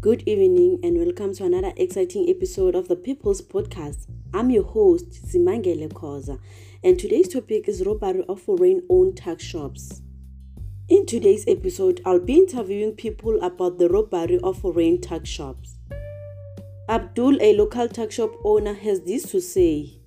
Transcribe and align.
Good 0.00 0.22
evening 0.28 0.78
and 0.84 0.96
welcome 0.96 1.34
to 1.34 1.44
another 1.44 1.72
exciting 1.76 2.30
episode 2.30 2.76
of 2.76 2.86
the 2.86 2.94
People's 2.94 3.42
Podcast. 3.42 4.06
I'm 4.32 4.48
your 4.48 4.62
host, 4.62 5.26
Simangele 5.26 5.88
Koza, 5.88 6.38
and 6.84 6.96
today's 6.96 7.26
topic 7.26 7.66
is 7.66 7.84
robbery 7.84 8.24
of 8.28 8.40
foreign 8.40 8.84
owned 8.88 9.16
tuck 9.16 9.40
shops. 9.40 10.00
In 10.88 11.04
today's 11.04 11.44
episode, 11.48 12.00
I'll 12.06 12.20
be 12.20 12.36
interviewing 12.36 12.92
people 12.92 13.42
about 13.42 13.78
the 13.78 13.88
robbery 13.88 14.38
of 14.44 14.60
foreign 14.60 15.00
tuck 15.00 15.26
shops. 15.26 15.80
Abdul, 16.88 17.42
a 17.42 17.56
local 17.56 17.88
tuck 17.88 18.12
shop 18.12 18.30
owner, 18.44 18.74
has 18.74 19.00
this 19.00 19.24
to 19.32 19.40
say. 19.40 19.98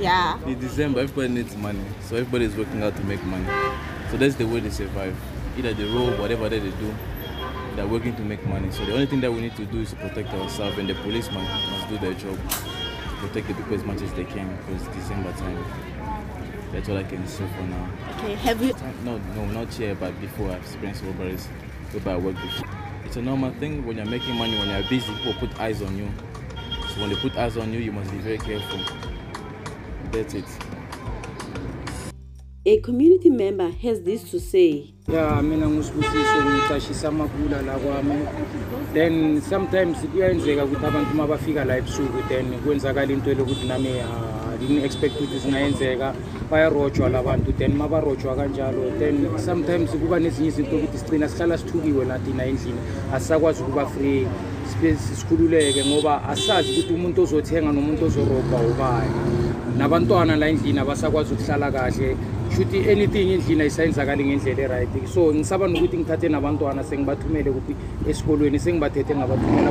Yeah. 0.00 0.42
In 0.44 0.58
December, 0.58 0.98
everybody 0.98 1.28
needs 1.28 1.56
money, 1.56 1.84
so 2.00 2.16
everybody 2.16 2.46
is 2.46 2.56
working 2.56 2.80
hard 2.80 2.96
to 2.96 3.04
make 3.04 3.22
money. 3.22 3.46
So 4.10 4.16
that's 4.16 4.34
the 4.34 4.44
way 4.44 4.58
they 4.58 4.70
survive. 4.70 5.16
Either 5.56 5.72
they 5.72 5.84
rob, 5.84 6.18
whatever 6.18 6.48
they 6.48 6.58
do, 6.58 6.94
they're 7.76 7.86
working 7.86 8.16
to 8.16 8.22
make 8.22 8.44
money. 8.46 8.70
So 8.70 8.84
the 8.84 8.94
only 8.94 9.06
thing 9.06 9.20
that 9.20 9.30
we 9.30 9.40
need 9.40 9.56
to 9.56 9.66
do 9.66 9.80
is 9.80 9.90
to 9.90 9.96
protect 9.96 10.30
ourselves, 10.30 10.78
and 10.78 10.88
the 10.88 10.94
policeman 10.94 11.44
must 11.44 11.88
do 11.88 11.98
their 11.98 12.14
job 12.14 12.38
to 12.50 13.16
protect 13.20 13.48
the 13.48 13.54
people 13.54 13.74
as 13.74 13.84
much 13.84 14.02
as 14.02 14.12
they 14.14 14.24
can 14.24 14.56
because 14.56 14.86
it's 14.86 14.96
December 14.96 15.32
time. 15.32 15.64
That's 16.72 16.88
all 16.88 16.96
I 16.96 17.04
can 17.04 17.26
say 17.26 17.46
for 17.56 17.62
now. 17.62 17.90
Okay. 18.18 18.34
Have 18.34 18.62
you? 18.62 18.74
No, 19.04 19.18
no, 19.18 19.44
not 19.46 19.72
here, 19.72 19.94
but 19.94 20.18
before 20.20 20.50
I've 20.50 20.62
experienced 20.62 21.04
robberies 21.04 21.46
whereby 21.92 22.12
I 22.12 22.16
worked 22.16 22.40
before. 22.42 22.68
It's 23.04 23.16
a 23.16 23.22
normal 23.22 23.52
thing 23.52 23.86
when 23.86 23.96
you're 23.96 24.06
making 24.06 24.34
money, 24.34 24.58
when 24.58 24.68
you're 24.68 24.88
busy, 24.88 25.12
people 25.16 25.34
put 25.34 25.60
eyes 25.60 25.80
on 25.80 25.96
you. 25.96 26.08
So 26.94 27.00
when 27.00 27.10
they 27.10 27.16
put 27.16 27.36
eyes 27.36 27.56
on 27.56 27.72
you, 27.72 27.78
you 27.78 27.92
must 27.92 28.10
be 28.10 28.18
very 28.18 28.38
careful. 28.38 28.80
That's 30.10 30.34
it. 30.34 30.44
A 32.68 32.80
community 32.80 33.30
member 33.30 33.70
has 33.70 34.02
this 34.02 34.28
to 34.32 34.40
say. 34.40 34.92
ya 35.08 35.42
mina 35.42 35.68
ngusibusiso 35.68 36.44
ngicashisa 36.44 37.08
amakula 37.08 37.62
la 37.62 37.78
kwami. 37.78 38.26
Then 38.92 39.40
sometimes 39.40 39.98
kuyenzeka 39.98 40.64
ukuthi 40.64 40.86
abantu 40.86 41.12
uma 41.14 41.26
bafika 41.26 41.64
la 41.64 41.76
ebusuku 41.76 42.28
then 42.28 42.46
kwenzakala 42.64 43.12
into 43.12 43.30
elokuthi 43.30 43.68
nami 43.68 44.02
didn't 44.60 44.84
expect 44.84 45.14
ukuthi 45.14 45.38
zingayenzeka. 45.38 46.14
Bayarojwa 46.50 47.08
la 47.08 47.22
bantu 47.22 47.52
then 47.52 47.72
uma 47.72 47.88
barojwa 47.88 48.36
kanjalo 48.36 48.98
then 48.98 49.38
sometimes 49.38 49.90
kuba 49.90 50.18
nezinye 50.18 50.48
izinto 50.48 50.76
ukuthi 50.76 50.98
sigcina 50.98 51.28
sihlala 51.28 51.58
sithukiwe 51.58 52.04
nathina 52.04 52.44
endlini. 52.44 52.78
Asisakwazi 53.14 53.62
ukuba 53.62 53.86
free 53.86 54.26
sikhululeke 55.14 55.84
ngoba 55.84 56.28
asazi 56.28 56.72
ukuthi 56.72 56.94
umuntu 56.94 57.22
ozothenga 57.22 57.72
nomuntu 57.72 58.04
ozorobha 58.04 58.58
ubani. 58.70 59.35
Nabantwana 59.78 60.36
la 60.36 60.48
endlini 60.48 60.78
abasakwazi 60.78 61.34
ukuhlala 61.34 61.70
kahle. 61.72 62.16
Shuthi 62.56 62.78
anything 62.90 63.32
endlini 63.34 63.60
ayisayenzakali 63.62 64.24
ngendlela 64.24 64.62
eright. 64.62 65.08
So 65.08 65.34
ngisaba 65.34 65.68
nokuthi 65.68 65.98
ngithathe 65.98 66.28
nabantwana 66.28 66.84
sengibathumele 66.84 67.50
kuphi 67.50 67.74
esikolweni 68.08 68.58
sengibathethe 68.58 69.14
ngabathumela 69.16 69.70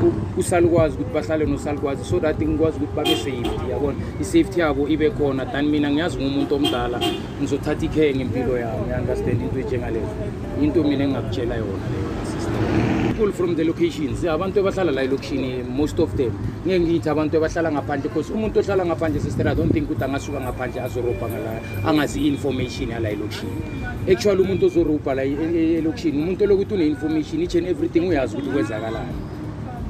ku- 0.00 0.12
kusalukwazi 0.34 0.94
ukuthi 0.96 1.14
bahlale 1.14 1.44
nosalukwazi 1.46 2.04
so 2.04 2.18
that 2.20 2.36
ngikwazi 2.40 2.76
ukuthi 2.76 2.96
babe 2.96 3.16
safety 3.16 3.70
yabona? 3.70 3.96
I-safety 4.20 4.60
yabo 4.60 4.88
ibe 4.88 5.10
khona. 5.10 5.44
Than 5.52 5.66
mina 5.70 5.90
ngiyazi 5.90 6.18
ngumuntu 6.18 6.54
omdala 6.54 7.00
ngizothatha 7.40 7.84
ikhe 7.86 8.14
ngempilo 8.14 8.58
yami. 8.58 8.92
Understand 9.00 9.40
into 9.42 9.58
enjengalezo 9.60 10.14
into 10.62 10.82
mina 10.84 11.04
engingakutshela 11.04 11.54
yona 11.54 11.86
leyo 11.92 12.10
sister 12.24 12.87
people 13.18 13.32
from 13.32 13.56
the 13.56 13.64
locations. 13.64 14.22
Abantu 14.22 14.60
abahlala 14.60 14.92
la 14.92 15.02
elokishini 15.02 15.64
most 15.64 15.98
of 15.98 16.16
them. 16.16 16.30
Ngeke 16.64 16.80
ngithi 16.80 17.08
abantu 17.08 17.36
abahlala 17.36 17.72
ngaphandle 17.72 18.02
because 18.02 18.30
umuntu 18.30 18.60
ohlala 18.60 18.84
ngaphandle 18.86 19.20
sister 19.20 19.48
i 19.48 19.54
don't 19.54 19.72
think 19.72 19.90
ukuthi 19.90 20.04
angasuka 20.04 20.40
ngaphandle 20.40 20.82
azorobha 20.82 21.28
ngala 21.28 21.60
angazi 21.84 22.20
i-information 22.20 22.90
yala 22.90 23.10
elokishini 23.10 23.62
actually 24.10 24.42
umuntu 24.42 24.66
ozorobha 24.66 25.14
la 25.14 25.24
e- 25.24 25.36
e- 25.54 25.78
elokishini 25.78 26.22
umuntu 26.22 26.44
olokuthi 26.44 26.74
une-information 26.74 27.42
each 27.42 27.54
and 27.56 27.66
everything 27.66 28.00
uyazi 28.00 28.36
ukuthi 28.36 28.50
kwenzakalani. 28.50 29.12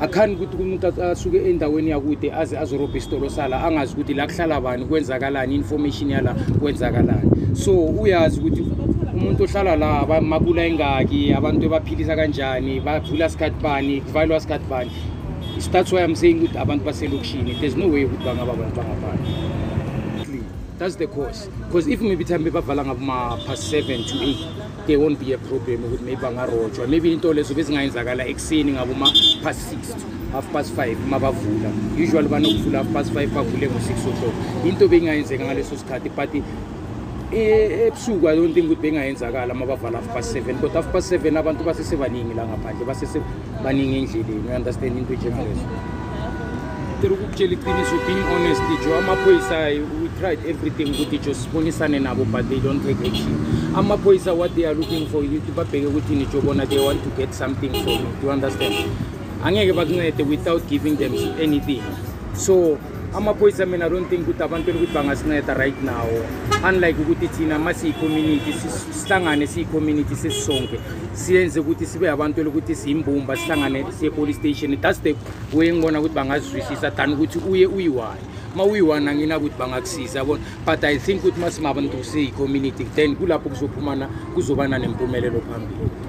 Akhani 0.00 0.34
ukuthi 0.34 0.56
umuntu 0.56 1.02
asuke 1.02 1.50
endaweni 1.50 1.90
yakude 1.90 2.32
aze 2.32 2.58
azorobha 2.58 2.98
isitolo 2.98 3.28
sala 3.30 3.64
angazi 3.64 3.92
ukuthi 3.92 4.14
la 4.14 4.26
kuhlala 4.26 4.60
bani 4.60 4.84
kwenzakalani 4.84 5.54
information 5.54 6.10
yala 6.10 6.34
kwenzakalani. 6.34 7.56
So 7.56 7.72
uyazi 7.72 8.40
ukuthi 8.40 8.62
umuntu 9.28 9.44
ohlala 9.44 9.76
la 9.76 10.00
aba- 10.00 10.20
makula 10.20 10.64
engaki 10.64 11.32
abantu 11.36 11.68
baphilisa 11.68 12.16
kanjani 12.16 12.80
bavula 12.80 13.28
sikhathi 13.28 13.60
bani 13.62 14.00
kuvalwa 14.00 14.40
sikhathi 14.40 14.64
bani. 14.70 14.90
That's 15.70 15.92
why 15.92 16.00
i'm 16.00 16.14
saying 16.16 16.40
ukuthi 16.40 16.56
abantu 16.56 16.84
baselokishini 16.84 17.60
there's 17.60 17.76
no 17.76 17.88
way 17.88 18.04
ukuthi 18.04 18.24
bangaba 18.24 18.52
abantu 18.52 18.80
bangaphandle. 18.80 19.28
That's 20.78 20.96
the 20.96 21.08
cause. 21.08 21.50
Because 21.66 21.88
if 21.88 22.00
maybe 22.00 22.24
time 22.24 22.44
bebavala 22.44 22.84
ngaboma 22.86 23.44
past 23.44 23.68
7 23.68 24.04
to 24.08 24.14
8 24.16 24.86
there 24.86 24.98
won't 24.98 25.20
be 25.20 25.32
a 25.34 25.38
problem 25.38 25.84
ukuthi 25.84 26.04
maybe 26.04 26.22
bangarojwa. 26.22 26.88
Maybe 26.88 27.12
into 27.12 27.32
lezo 27.32 27.54
bezingayenzakala 27.54 28.24
ekuseni 28.26 28.72
ngaboma 28.72 29.12
past 29.42 29.60
6 29.74 29.92
to 29.92 30.06
half 30.32 30.46
past 30.52 30.72
5 30.72 30.96
uma 31.04 31.18
bavula. 31.20 31.70
Usually 31.98 32.28
banokuvula 32.28 32.78
half 32.78 32.92
past 32.94 33.12
5 33.12 33.28
bavule 33.28 33.68
ngo-6 33.68 33.92
o'clock. 34.08 34.34
Into 34.64 34.88
bengayenzeka 34.88 35.44
ngaleso 35.44 35.76
sikhathi 35.76 36.08
but 36.08 36.32
ebusuku 37.32 38.28
i 38.28 38.36
don't 38.36 38.54
think 38.54 38.66
ukuthi 38.66 38.82
bengayenzakala 38.82 39.54
uma 39.54 39.66
bavala 39.66 39.98
half 39.98 40.14
past 40.14 40.36
7 40.36 40.54
kodwa 40.54 40.82
half 40.82 40.92
past 40.92 41.12
7 41.12 41.38
abantu 41.38 41.64
basesebaningi 41.64 42.34
la 42.34 42.46
ngaphandle 42.46 42.84
basesebaningi 42.86 43.98
endleleni. 43.98 44.48
U-understand 44.48 44.98
into 44.98 45.12
enjengalezo? 45.12 45.60
Tiri 47.00 47.14
ukukutshela 47.14 47.52
iqiniso 47.52 47.96
being 48.06 48.22
honest 48.22 48.62
jo 48.84 48.98
amaphoyisa 48.98 49.58
we 50.02 50.08
tried 50.20 50.38
everything 50.46 50.90
ukuthi 50.90 51.18
jo 51.18 51.34
sibonisane 51.34 51.98
nabo 51.98 52.24
but 52.24 52.48
they 52.48 52.60
don't 52.60 52.82
take 52.82 53.08
action. 53.08 53.36
Amaphoyisa 53.76 54.34
what 54.34 54.54
they 54.54 54.66
are 54.66 54.74
looking 54.74 55.06
for 55.06 55.22
ukuthi 55.22 55.52
babheke 55.56 55.86
ukuthi 55.86 56.14
nijo 56.14 56.40
bona 56.40 56.66
they 56.66 56.78
want 56.78 57.02
to 57.04 57.10
get 57.10 57.34
something 57.34 57.70
from 57.70 58.06
you 58.22 58.30
understand? 58.30 58.74
Angeke 59.44 59.72
bakuncede 59.72 60.22
without 60.28 60.62
giving 60.68 60.96
them 60.96 61.12
anything. 61.40 61.82
So 62.34 62.78
amaphoyisa 63.14 63.66
mina 63.66 63.86
i 63.86 63.90
don't 63.90 64.08
think 64.08 64.22
ukuthi 64.28 64.42
abantu 64.42 64.70
ukuthi 64.70 64.92
bangasinceda 64.92 65.54
right 65.54 65.82
now. 65.82 66.06
Unlike 66.68 67.00
ukuthi 67.02 67.28
thina 67.28 67.58
ma 67.58 67.74
siyi-community 67.74 68.52
sis- 68.52 68.92
sihlangane 68.92 69.46
siyi-community 69.46 70.16
sesisonke 70.16 70.80
siyenze 71.12 71.60
ukuthi 71.60 71.86
sibe 71.86 72.10
abantu 72.10 72.44
lokuthi 72.44 72.74
siyimbumba 72.74 73.36
sihlangane 73.36 73.84
siye-police 73.98 74.38
station. 74.38 74.76
That's 74.80 75.00
the 75.00 75.14
way 75.52 75.72
ngibona 75.72 76.00
ukuthi 76.00 76.14
bangazizwisisa 76.14 76.90
than 76.90 77.12
ukuthi 77.12 77.38
uye 77.50 77.66
uyi-one. 77.66 78.20
Ma 78.56 78.64
uyi-one 78.64 79.10
anginakuthi 79.10 79.54
bangakusiza 79.58 80.18
yabona? 80.18 80.42
But 80.66 80.84
i 80.84 80.98
think 80.98 81.24
ukuthi 81.24 81.40
ma 81.40 81.50
simabantu 81.50 82.04
siyi-community 82.04 82.84
then 82.94 83.16
kulapho 83.16 83.48
kuzophumana 83.48 84.08
kuzobana 84.34 84.78
nempumelelo 84.78 85.40
phambili 85.40 86.07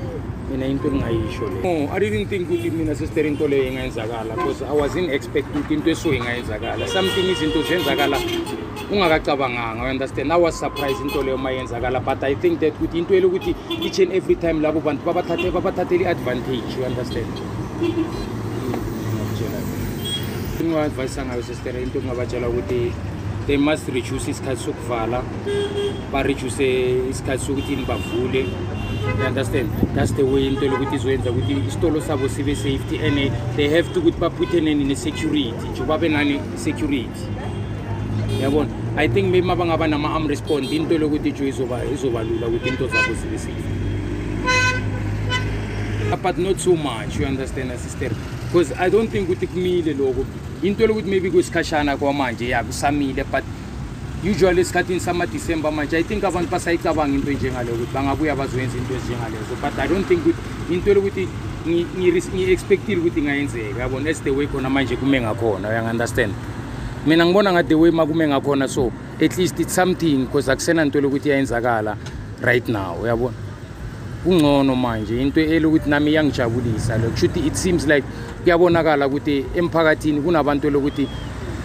mina 0.60 0.72
into 0.72 0.88
engingayisho 0.88 1.48
le. 1.48 1.62
No 1.64 1.92
i 1.94 2.00
didn't 2.00 2.28
think 2.28 2.50
ukuthi 2.50 2.72
mina 2.72 2.96
sister 2.96 3.26
into 3.26 3.48
leyo 3.48 3.68
ingayenzakala 3.72 4.36
because 4.36 4.62
i 4.62 4.72
wasn't 4.72 5.10
expect 5.10 5.48
ukuthi 5.56 5.74
into 5.74 5.90
eso 5.90 6.14
ingayenzakala. 6.14 6.88
Something 6.88 7.32
izinto 7.32 7.62
ziyenzakala 7.62 8.20
ungakacabanganga 8.92 9.90
understand? 9.90 10.32
I 10.32 10.36
was 10.36 10.60
surprised 10.60 11.02
into 11.02 11.24
leyo 11.24 11.38
ma 11.38 11.50
yenzakala 11.50 12.04
but 12.04 12.24
i 12.24 12.36
think 12.36 12.60
that 12.60 12.74
ukuthi 12.74 12.98
into 13.00 13.14
elokuthi 13.14 13.56
each 13.82 14.00
and 14.00 14.12
every 14.12 14.36
time 14.36 14.62
labo 14.62 14.80
bantu 14.80 15.06
babathathe- 15.06 15.52
babathathele 15.52 16.04
i-advantage 16.06 16.78
you 16.78 16.86
understand? 16.86 17.28
Ingaadvayisa 20.62 21.26
ngayo 21.26 21.44
sister 21.44 21.78
into 21.78 22.00
engingabatshela 22.00 22.50
ukuthi 22.50 22.92
they 23.48 23.58
must 23.58 23.88
reduce 23.88 24.28
isikhathi 24.32 24.64
sokuvala 24.64 25.24
ba-reduce 26.12 26.68
isikhathi 27.10 27.46
sokuthi 27.46 27.74
ini 27.74 27.86
bavule 27.86 28.46
understand? 29.26 29.72
That's 29.96 30.12
the 30.12 30.24
way 30.26 30.48
into 30.48 30.70
lokuthi 30.70 30.96
izoyenza 30.96 31.32
ukuthi 31.32 31.54
isitolo 31.68 32.02
sabo 32.02 32.30
sibe 32.30 32.56
safety 32.56 32.98
and 32.98 33.20
eh, 33.20 33.32
they 33.56 33.70
have 33.70 33.94
to 33.94 34.00
ukuthi 34.00 34.20
baphuthe 34.20 34.62
neni 34.62 34.84
ne-security. 34.84 35.68
Nje 35.72 35.84
babe 35.84 36.10
nani 36.10 36.42
security. 36.56 37.28
Yabona? 38.42 38.70
I 38.98 39.08
think 39.08 39.32
maybe 39.32 39.48
ma 39.48 39.56
bangaba 39.56 39.90
nama-arm 39.90 40.28
respond 40.28 40.66
into 40.72 40.98
lokuthi 40.98 41.32
jo 41.32 41.46
izoba 41.46 42.24
lula 42.24 42.48
ukuthi 42.48 42.68
into 42.68 42.88
zabo 42.88 43.14
zibe 43.14 43.40
safe. 43.40 43.66
But 46.22 46.38
not 46.38 46.60
so 46.60 46.76
much 46.76 47.18
you 47.18 47.26
understand 47.26 47.72
sister? 47.80 48.10
Because 48.48 48.74
i 48.74 48.90
don't 48.90 49.10
think 49.10 49.30
ukuthi 49.30 49.48
kumile 49.48 49.94
lokho. 49.94 50.26
Into 50.64 50.88
lokuthi 50.88 51.10
maybe 51.10 51.32
kwesikhashana 51.32 51.98
kwamanje 51.98 52.50
ya 52.50 52.64
kusamile 52.64 53.24
but 53.24 53.44
usually 54.24 54.62
esikhathini 54.62 55.00
samadisemba 55.00 55.72
manje 55.72 55.98
i 55.98 56.04
think 56.04 56.24
abantu 56.24 56.52
basayicabanga 56.52 57.16
into 57.16 57.32
enjengaleyo 57.32 57.76
ukuthi 57.76 57.94
bangabuya 57.94 58.36
bazoyenza 58.36 58.78
into 58.78 58.94
ezinjengalezo 58.94 59.56
but 59.62 59.80
i 59.80 59.88
don't 59.88 60.08
think 60.08 60.20
ukuthi 60.22 60.74
into 60.74 60.94
lokuthi 60.94 61.28
ngi- 61.68 61.86
ngi- 61.98 62.32
ngi-expectile 62.36 63.00
ukuthi 63.00 63.20
ingayenzeka 63.20 63.80
yabona? 63.80 64.06
That's 64.06 64.22
the 64.24 64.32
way 64.32 64.48
khona 64.48 64.70
manje 64.70 64.96
kume 64.96 65.22
ngakhona 65.22 65.70
uyangu-understand 65.70 66.34
mina 67.06 67.26
ngibona 67.26 67.52
nga 67.52 67.64
the 67.64 67.76
way 67.76 67.92
makume 67.92 68.28
ngakhona 68.28 68.68
so 68.68 68.92
at 69.22 69.38
least 69.38 69.60
it's 69.60 69.76
something 69.76 70.18
because 70.18 70.52
akusena 70.52 70.86
nto 70.86 71.02
lokuthi 71.02 71.30
iyayenzakala 71.30 71.98
right 72.42 72.70
now 72.70 73.02
uyabona? 73.04 73.36
Kungcono 74.24 74.76
manje 74.76 75.22
into 75.22 75.42
elokuthi 75.42 75.90
nami 75.90 76.12
iyangijabulisa 76.12 76.98
lo 76.98 77.10
kusho 77.10 77.26
ukuthi 77.26 77.48
it 77.48 77.56
seems 77.56 77.88
like 77.88 78.04
kuyabonakala 78.44 79.08
ukuthi 79.08 79.46
emphakathini 79.56 80.22
kunabantu 80.22 80.70
lokuthi 80.70 81.08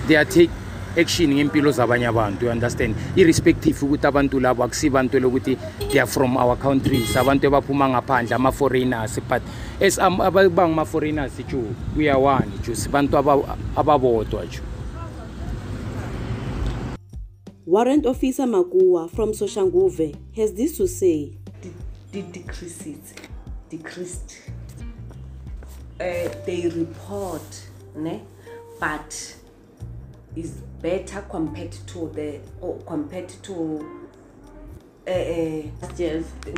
they 0.06 0.16
are 0.16 0.24
take 0.24 0.50
action 0.96 1.30
ngempilo 1.34 1.70
zabanye 1.70 2.06
abantu 2.06 2.44
you 2.46 2.50
understand? 2.52 2.94
Irrespective 3.16 3.76
ukuthi 3.86 4.06
abantu 4.06 4.40
labo 4.40 4.64
akusibantu 4.64 5.20
lokuthi 5.20 5.56
they 5.90 5.98
are 6.00 6.06
from 6.06 6.36
our 6.36 6.56
countries. 6.56 7.16
Abantu 7.16 7.46
ebaphuma 7.46 7.88
ngaphandle 7.88 8.34
ama-foreigners 8.34 9.18
but 9.28 9.42
as 9.80 9.98
am- 9.98 10.20
abangama-foreigners 10.20 11.32
ju 11.48 11.74
we 11.96 12.08
are 12.10 12.18
one 12.20 12.46
ju 12.64 12.74
sibantu 12.76 13.16
aba- 13.18 13.56
ababodwa 13.76 14.46
ju 14.46 14.60
Warrant 17.66 18.04
Officer 18.06 18.46
Makua 18.46 19.08
from 19.10 19.32
Soshanguve 19.32 20.14
has 20.36 20.52
this 20.52 20.76
to 20.76 20.86
say. 20.86 21.32
the 22.12 22.22
decreases 22.22 23.14
decreased. 23.70 24.36
Uh, 25.98 26.28
they 26.46 26.70
report 26.76 27.62
ne? 27.96 28.22
But 28.78 29.36
is 30.36 30.62
better 30.82 31.22
compared 31.28 31.72
to 31.72 32.10
the 32.14 32.40
or 32.60 32.78
compared 32.86 33.28
to 33.42 33.84
uh, 35.06 35.62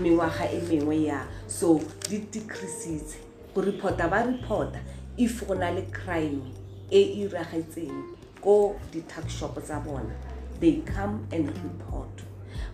mengwaga 0.03 0.53
e 0.53 0.61
mengwe 0.69 1.05
ya. 1.05 1.27
So 1.47 1.81
di 2.09 2.19
decreases. 2.19 3.17
Go 3.55 3.63
reporta 3.63 4.09
ba 4.11 4.23
reporta. 4.25 4.81
If 5.17 5.47
go 5.47 5.55
na 5.55 5.71
le 5.71 5.83
crime 5.83 6.53
e 6.91 7.27
iragetseng 7.27 8.17
ko 8.41 8.77
di-tuck 8.93 9.29
shop 9.29 9.59
tsa 9.63 9.81
bona 9.81 10.15
they 10.61 10.83
come 10.83 11.27
and 11.33 11.49
report. 11.49 12.23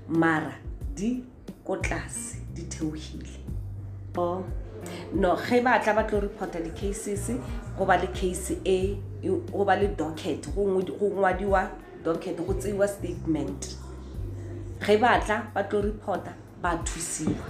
Mara 0.09 0.55
di 0.95 1.25
ko 1.65 1.77
tlase 1.77 2.37
di 2.55 2.63
theogile. 2.63 3.39
Oh, 4.17 4.45
no 5.15 5.37
ge 5.37 5.61
ba 5.63 5.79
tla 5.79 5.95
ba 5.95 6.05
tlo 6.05 6.21
reporta 6.21 6.61
di-cases 6.63 7.31
go 7.79 7.85
ba 7.85 7.97
le 7.97 8.07
case 8.09 8.59
e 8.65 8.97
go 9.23 9.65
ba 9.65 9.77
le 9.77 9.89
docket 9.89 10.55
go 10.55 10.63
ngwadi- 10.65 10.99
go 10.99 11.09
ngwadiwa 11.11 11.71
docket 12.05 12.37
go 12.37 12.53
tseiwa 12.55 12.89
statement. 12.89 13.77
Ge 14.81 14.97
ba 14.99 15.21
tla 15.25 15.47
ba 15.55 15.63
tlo 15.63 15.81
reporta 15.83 16.35
ba 16.63 16.79
thusiwa. 16.85 17.47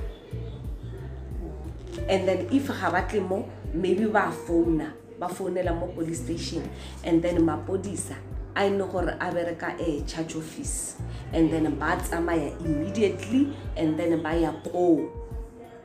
And 2.08 2.28
then 2.28 2.48
if 2.50 2.68
ga 2.68 2.90
ba 2.90 3.06
tle 3.08 3.20
mo 3.20 3.48
maybe 3.74 4.06
ba 4.06 4.32
founa 4.32 4.92
ba 5.18 5.28
founela 5.28 5.78
mo 5.78 5.86
police 5.88 6.20
station. 6.20 6.68
And 7.04 7.22
then 7.22 7.38
mapodisa 7.46 8.16
a 8.56 8.64
ene 8.66 8.78
gore 8.90 9.16
a 9.20 9.30
bereka 9.32 9.78
a 9.80 10.02
charge 10.04 10.36
office. 10.36 10.96
And 11.32 11.50
then 11.50 11.64
ba 11.78 11.96
tsamaya 11.96 12.52
immediately 12.60 13.56
and 13.76 13.98
then 13.98 14.22
ba 14.22 14.36
ya 14.36 14.52
ko 14.70 15.08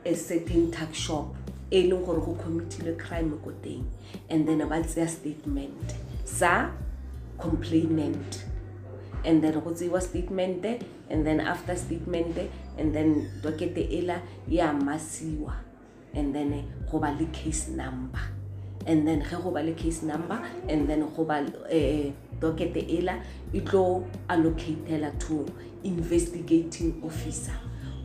a 0.04 0.14
certain 0.14 0.70
tax 0.70 0.96
shop 0.98 1.34
e 1.70 1.82
leng 1.88 2.04
gore 2.04 2.20
go 2.20 2.34
committile 2.34 2.96
crime 2.96 3.32
ko 3.44 3.52
teng 3.62 3.84
and 4.30 4.48
then 4.48 4.58
ba 4.68 4.80
tseya 4.82 5.08
statement 5.08 5.94
sa 6.24 6.70
complainant. 7.38 8.44
And 9.24 9.42
then 9.42 9.54
go 9.54 9.70
tseiwa 9.70 10.02
statement 10.02 10.64
and 11.10 11.26
then 11.26 11.40
after 11.40 11.74
statement 11.76 12.38
and 12.78 12.94
then 12.94 13.30
dokete 13.42 13.88
ela 13.98 14.22
ya 14.48 14.72
masiwa 14.72 15.54
and 16.14 16.34
then 16.34 16.64
go 16.90 16.98
ba 16.98 17.16
le 17.18 17.26
case 17.32 17.68
number. 17.68 18.20
And 18.86 19.06
then 19.06 19.22
ge 19.22 19.42
go 19.42 19.50
ba 19.50 19.58
le 19.58 19.72
case 19.74 20.02
number 20.02 20.38
and 20.68 20.88
then 20.88 21.00
go 21.16 21.24
ba 21.24 21.44
eh, 21.70 22.12
dokete 22.40 22.86
ela 22.98 23.20
e 23.52 23.60
tlo 23.60 24.06
allocatela 24.28 25.18
to 25.18 25.46
investigating 25.82 27.02
officer 27.02 27.58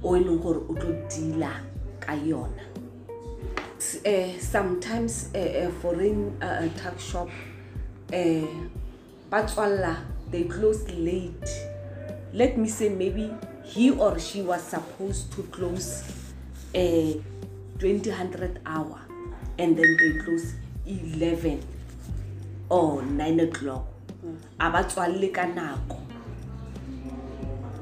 o 0.04 0.16
e 0.18 0.24
leng 0.24 0.42
gore 0.42 0.66
o 0.68 0.74
tlo 0.74 0.98
deala 1.08 1.62
ka 2.00 2.14
yona 2.14 2.73
uh, 4.06 4.40
sometimes 4.40 5.30
a, 5.34 5.66
uh, 5.66 5.72
foreign 5.82 6.38
uh, 6.42 6.46
uh, 6.46 6.70
tuck 6.82 7.00
shop 7.00 7.30
uh, 8.12 8.48
tswalla 9.32 9.98
they 10.32 10.44
close 10.46 10.90
late. 10.90 11.50
Let 12.34 12.58
me 12.58 12.68
say 12.68 12.90
maybe 12.90 13.32
he 13.64 13.92
or 13.92 14.18
she 14.20 14.42
was 14.42 14.62
supposed 14.64 15.32
to 15.34 15.44
close 15.44 16.04
uh, 16.76 17.14
2000 17.80 18.60
hour 18.66 19.00
and 19.60 19.78
then 19.78 19.98
they 19.98 20.20
close 20.24 20.54
11 20.88 21.62
or 22.70 23.04
9 23.04 23.40
o'clock. 23.42 23.86
A 24.60 24.70
ba 24.72 24.88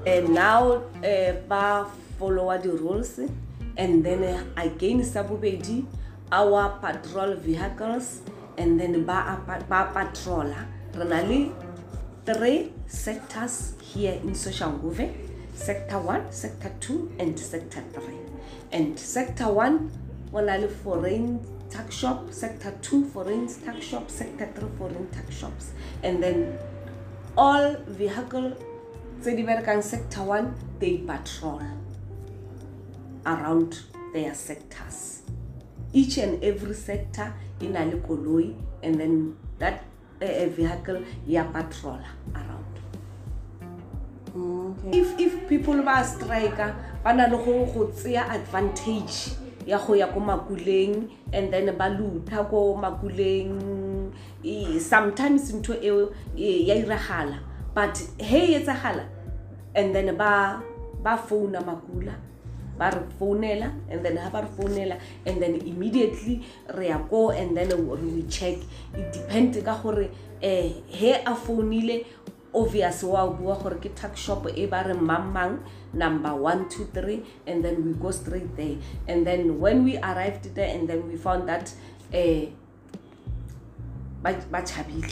and 0.06 0.30
now 0.34 0.82
uh, 1.04 1.32
ba 1.48 1.86
followa 2.20 2.62
di-rules 2.62 3.20
and 3.78 4.04
then 4.04 4.24
uh, 4.24 4.44
again 4.58 5.04
sa 5.04 5.24
bobedi 5.24 5.86
our 6.32 6.80
patrol 6.80 7.36
vehicles 7.36 8.22
and 8.58 8.80
then 8.80 9.04
ba, 9.04 9.40
ba 9.70 9.92
patrola 9.94 10.68
re 10.96 11.06
na 11.06 11.22
le 11.24 11.40
three 12.26 12.72
sectors 12.88 13.76
here 13.82 14.20
in 14.24 14.34
soshanguve 14.34 15.12
sector 15.54 16.00
1 16.00 16.32
sector 16.32 16.72
2 16.80 17.16
and 17.20 17.40
sector 17.40 17.84
3 17.94 18.16
and 18.72 19.00
sector 19.00 19.50
1 19.52 20.32
go 20.32 20.40
na 20.40 20.56
le 20.56 20.68
foreign 20.68 21.40
tuck 21.72 21.92
shop 21.92 22.32
sector 22.32 22.72
2 22.82 23.06
foreign 23.06 23.48
tuck 23.48 23.82
shop 23.82 24.10
sector 24.10 24.48
3 24.56 24.70
foreign 24.78 25.08
tuck 25.10 25.32
shops. 25.32 25.72
And 26.04 26.22
then 26.22 26.60
all 27.38 27.76
vehicle 27.88 28.58
sector 29.22 30.24
1 30.24 30.56
they 30.80 30.98
patrol 30.98 31.62
around 33.26 33.80
their 34.14 34.34
sectors 34.34 35.22
each 35.94 36.18
and 36.18 36.44
every 36.44 36.74
sector 36.74 37.34
e 37.62 37.68
na 37.68 37.84
le 37.84 37.98
koloi 38.08 38.56
and 38.84 39.00
then 39.00 39.36
that 39.60 39.84
uh, 40.22 40.46
vehicle 40.56 41.02
ya 41.28 41.44
patrola 41.54 42.10
around 42.36 42.74
okay. 44.36 45.00
if 45.00 45.20
if 45.20 45.48
people 45.48 45.82
ba 45.84 46.04
striker 46.04 46.76
ba 47.04 47.14
na 47.14 47.28
le 47.28 47.38
go 47.38 47.88
tseya 47.92 48.30
advantage 48.30 49.36
ya 49.66 49.78
go 49.78 49.94
ya 49.94 50.08
ko 50.08 50.20
makuleng 50.20 51.10
and 51.34 51.54
then 51.54 51.70
ba 51.78 51.90
lutha 51.90 52.44
ko 52.50 52.76
makuleng 52.76 53.60
Eh, 54.44 54.80
sometimes 54.80 55.54
ntho 55.54 55.74
eo 55.82 56.12
eh, 56.38 56.68
ya 56.68 56.76
iragala 56.76 57.40
but 57.76 57.96
he 58.18 58.38
e 58.38 58.56
etsagala 58.58 59.06
and 59.76 59.94
then 59.94 60.18
ba 60.18 60.64
ba 61.04 61.18
founa 61.18 61.62
makula 61.62 62.16
ba 62.82 62.90
re 62.96 63.04
founela 63.20 63.70
and 63.90 64.06
then 64.06 64.18
ha 64.24 64.30
ba 64.36 64.42
re 64.46 64.50
founela 64.58 64.98
and 65.26 65.42
then 65.44 65.56
immediately 65.72 66.36
re 66.78 66.88
ya 66.90 66.98
ko 67.12 67.30
and 67.30 67.56
then 67.58 67.70
we 67.88 68.24
check. 68.38 68.58
It 68.98 69.14
depend 69.14 69.54
ka 69.66 69.78
gore 69.84 70.10
eh 70.42 70.70
he 70.88 71.14
a 71.14 71.36
founile 71.36 72.04
obvious 72.54 73.04
wa 73.04 73.28
bua 73.30 73.56
gore 73.62 73.78
ke 73.84 73.92
shop 74.16 74.48
e 74.56 74.66
ba 74.66 74.84
re 74.88 74.96
mamang 75.12 75.60
number 75.94 76.34
1 76.34 76.70
2 76.70 76.90
3 76.96 77.22
and 77.48 77.64
then 77.64 77.86
we 77.86 77.94
go 77.94 78.12
straight 78.12 78.56
there. 78.56 78.78
And 79.08 79.28
then 79.28 79.60
when 79.60 79.84
we 79.84 79.98
arrived 79.98 80.56
there 80.56 80.74
and 80.74 80.90
then 80.90 81.08
we 81.08 81.18
found 81.18 81.48
that 81.48 81.74
eh 82.14 82.50
ba 84.24 84.34
ba 84.52 84.62
chabile 84.62 85.10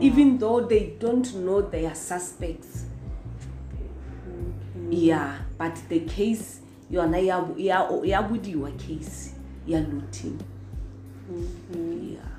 even 0.00 0.38
though 0.38 0.60
they 0.66 0.96
don't 0.98 1.34
know 1.34 1.60
they 1.60 1.86
are 1.86 1.94
suspects 1.94 2.86
yeah 4.90 5.38
but 5.56 5.78
the 5.88 6.00
case 6.00 6.60
yona 6.94 7.18
ya 7.18 8.22
budiwa 8.22 8.70
case 8.78 9.34
ya 9.66 9.80
looting. 9.80 10.38
Yeah. 11.74 12.30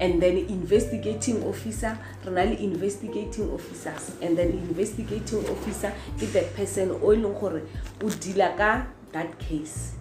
And 0.00 0.20
then 0.22 0.36
investigating 0.36 1.42
officer 1.44 1.98
re 2.24 2.32
na 2.32 2.42
le 2.42 2.56
investigating 2.58 3.50
officers. 3.50 4.16
And 4.22 4.36
then 4.36 4.50
investigating 4.50 5.44
officer 5.50 5.92
ke 6.18 6.32
the 6.32 6.42
person 6.56 6.90
o 6.90 7.12
e 7.12 7.16
leng 7.16 7.34
gore 7.40 7.62
o 8.02 8.06
deala 8.06 8.56
ka 8.56 8.86
that 9.12 9.38
case. 9.38 9.92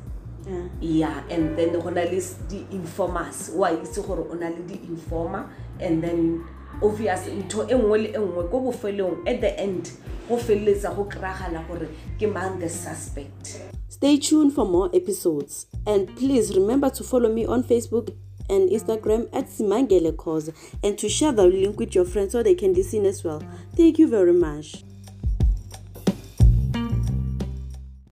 Yeah. 0.48 0.68
yeah 0.82 1.24
and 1.30 1.56
then 1.58 1.74
go 1.74 1.90
na 1.90 2.02
le 2.02 2.22
di-informers 2.50 3.52
wa 3.54 3.70
itse 3.70 4.02
gore 4.02 4.26
o 4.30 4.34
na 4.34 4.50
le 4.50 4.62
di-informer 4.66 5.46
and 5.80 6.02
then 6.02 6.44
obvious 6.82 7.28
ntho 7.28 7.68
e 7.70 7.76
nngwe 7.76 7.98
le 8.00 8.10
e 8.10 8.20
nngwe 8.20 8.44
ko 8.52 8.60
bofelong 8.60 9.28
at 9.28 9.42
the 9.42 9.58
end 9.58 9.90
go 10.30 10.38
feleletsa 10.38 10.96
go 10.96 11.04
kry-agala 11.04 11.64
gore 11.68 11.88
ke 12.20 12.28
mang 12.28 12.60
the 12.60 12.70
suspect 12.70 13.62
Stay 14.02 14.18
tuned 14.18 14.54
for 14.54 14.66
more 14.66 14.90
episodes. 14.96 15.68
And 15.86 16.08
please 16.18 16.56
remember 16.56 16.90
to 16.90 17.04
follow 17.04 17.32
me 17.32 17.46
on 17.46 17.64
Facebook 17.64 18.10
and 18.50 18.68
Instagram 18.68 19.30
at 19.32 19.46
Simangele 19.46 20.12
Koza 20.14 20.56
and 20.84 20.98
to 20.98 21.08
share 21.08 21.32
the 21.32 21.46
link 21.46 21.78
with 21.78 21.94
your 21.94 22.06
friends 22.06 22.32
so 22.32 22.42
they 22.42 22.56
can 22.56 22.74
listen 22.74 23.06
as 23.06 23.24
well. 23.24 23.44
Thank 23.76 24.00
you 24.00 24.08
very 24.08 24.34
much. 24.34 24.84